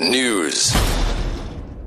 [0.00, 0.99] News.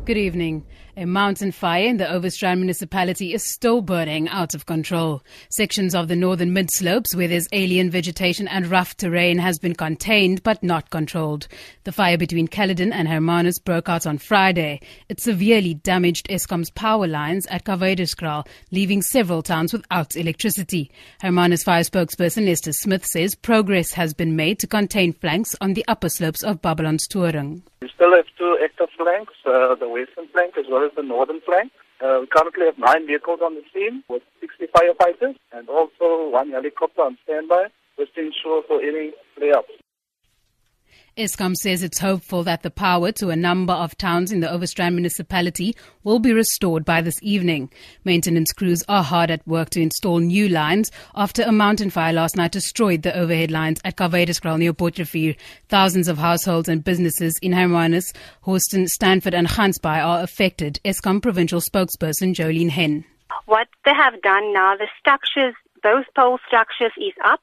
[0.05, 0.65] Good evening.
[0.97, 5.23] A mountain fire in the Overstrand municipality is still burning out of control.
[5.49, 9.73] Sections of the northern mid slopes where there's alien vegetation and rough terrain has been
[9.73, 11.47] contained but not controlled.
[11.85, 14.81] The fire between Caledon and Hermanus broke out on Friday.
[15.07, 20.91] It severely damaged Eskom's power lines at Karwyderskraal, leaving several towns without electricity.
[21.21, 25.85] Hermanus fire spokesperson Lester Smith says progress has been made to contain flanks on the
[25.87, 27.61] upper slopes of Babylonstoring.
[27.81, 28.25] We still have
[29.07, 31.71] uh, the western flank as well as the northern flank.
[32.01, 36.51] Uh, we currently have nine vehicles on the scene with 60 firefighters and also one
[36.51, 37.67] helicopter on standby
[37.97, 39.82] just to ensure for any flare-ups.
[41.15, 44.95] Eskom says it's hopeful that the power to a number of towns in the Overstrand
[44.95, 47.69] municipality will be restored by this evening.
[48.03, 52.35] Maintenance crews are hard at work to install new lines after a mountain fire last
[52.35, 55.37] night destroyed the overhead lines at Karwyderskraal near Potchefstroom.
[55.69, 58.11] Thousands of households and businesses in Hermanus,
[58.47, 60.79] Hawston, Stanford and Gansbaai are affected.
[60.83, 63.05] Eskom provincial spokesperson Jolene Henn.
[63.45, 67.41] What they have done now, the structures, both pole structures is up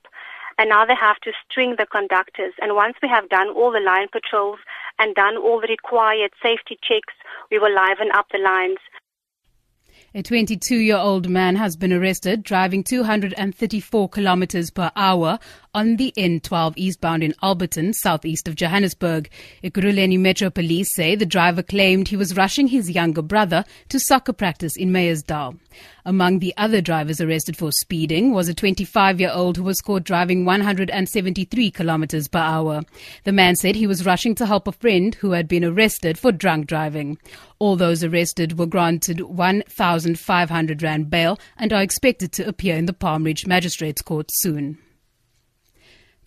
[0.61, 2.53] and now they have to string the conductors.
[2.61, 4.59] And once we have done all the line patrols
[4.99, 7.15] and done all the required safety checks,
[7.51, 8.77] we will liven up the lines.
[10.15, 15.39] A 22 year old man has been arrested driving 234 kilometers per hour
[15.73, 19.31] on the N12 eastbound in Alberton, southeast of Johannesburg.
[19.63, 24.33] Ekurhuleni Metro Police say the driver claimed he was rushing his younger brother to soccer
[24.33, 25.59] practice in Meyersdal.
[26.05, 30.03] Among the other drivers arrested for speeding was a 25 year old who was caught
[30.03, 32.83] driving 173 kilometers per hour.
[33.23, 36.33] The man said he was rushing to help a friend who had been arrested for
[36.33, 37.19] drunk driving.
[37.61, 42.93] All those arrested were granted 1,500 Rand bail and are expected to appear in the
[42.93, 44.79] Palm Ridge Magistrates Court soon.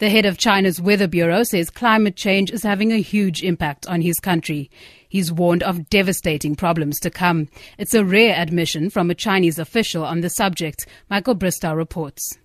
[0.03, 4.01] The head of China's Weather Bureau says climate change is having a huge impact on
[4.01, 4.69] his country.
[5.07, 7.47] He's warned of devastating problems to come.
[7.77, 10.87] It's a rare admission from a Chinese official on the subject.
[11.09, 12.37] Michael Bristow reports.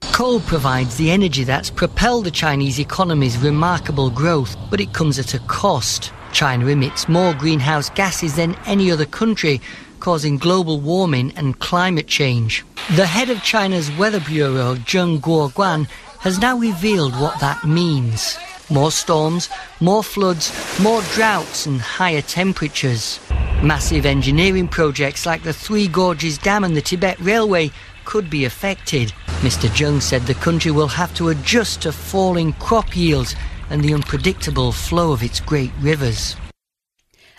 [0.00, 5.34] Coal provides the energy that's propelled the Chinese economy's remarkable growth, but it comes at
[5.34, 6.12] a cost.
[6.32, 9.60] China emits more greenhouse gases than any other country,
[10.00, 12.64] causing global warming and climate change.
[12.94, 15.88] The head of China's Weather Bureau, Zheng Guoguang,
[16.20, 18.36] has now revealed what that means.
[18.70, 19.48] More storms,
[19.80, 23.20] more floods, more droughts and higher temperatures.
[23.62, 27.70] Massive engineering projects like the Three Gorges Dam and the Tibet Railway
[28.04, 29.12] could be affected.
[29.40, 29.68] Mr.
[29.68, 33.34] Zheng said the country will have to adjust to falling crop yields
[33.70, 36.36] and the unpredictable flow of its great rivers.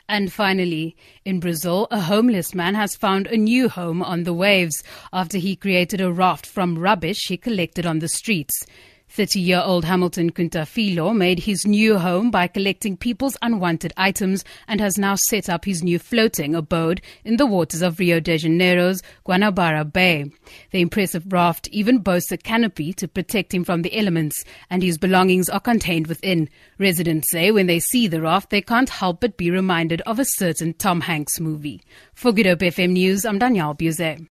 [0.09, 0.95] And finally,
[1.25, 5.55] in Brazil, a homeless man has found a new home on the waves after he
[5.55, 8.65] created a raft from rubbish he collected on the streets.
[9.09, 14.79] 30 year old Hamilton Kuntafilo made his new home by collecting people's unwanted items and
[14.79, 19.01] has now set up his new floating abode in the waters of Rio de Janeiro's
[19.25, 20.31] Guanabara Bay.
[20.71, 24.97] The impressive raft even boasts a canopy to protect him from the elements, and his
[24.97, 26.49] belongings are contained within.
[26.77, 30.25] Residents say when they see the raft, they can't help but be reminded of a
[30.25, 31.81] certain Tom Hanks movie.
[32.13, 34.25] For Good Hope FM News, I'm Danielle Buzet.